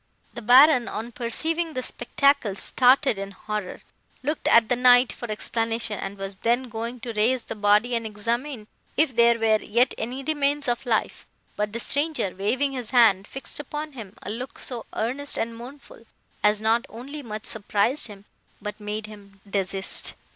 "The 0.33 0.41
Baron, 0.41 0.87
on 0.87 1.11
perceiving 1.11 1.73
the 1.73 1.83
spectacle, 1.83 2.55
started 2.55 3.19
in 3.19 3.29
horror, 3.33 3.81
looked 4.23 4.47
at 4.47 4.67
the 4.67 4.75
Knight 4.75 5.11
for 5.13 5.29
explanation, 5.31 5.99
and 5.99 6.17
was 6.17 6.37
then 6.37 6.69
going 6.69 6.99
to 7.01 7.13
raise 7.13 7.43
the 7.43 7.53
body 7.55 7.93
and 7.93 8.03
examine 8.03 8.65
if 8.97 9.15
there 9.15 9.37
were 9.37 9.61
yet 9.63 9.93
any 9.99 10.23
remains 10.23 10.67
of 10.67 10.87
life; 10.87 11.27
but 11.55 11.71
the 11.71 11.79
stranger, 11.79 12.33
waving 12.35 12.71
his 12.71 12.89
hand, 12.89 13.27
fixed 13.27 13.59
upon 13.59 13.91
him 13.91 14.17
a 14.23 14.31
look 14.31 14.57
so 14.57 14.87
earnest 14.93 15.37
and 15.37 15.55
mournful, 15.55 16.05
as 16.43 16.63
not 16.63 16.83
only 16.89 17.21
much 17.21 17.45
surprised 17.45 18.07
him, 18.07 18.25
but 18.59 18.79
made 18.79 19.05
him 19.05 19.39
desist. 19.47 20.15